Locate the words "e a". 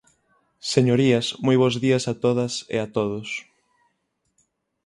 2.75-2.87